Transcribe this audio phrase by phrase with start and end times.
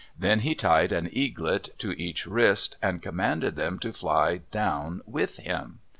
[0.17, 5.37] Then he tied an eaglet to each wrist and commanded them to fly down with
[5.37, 5.77] him.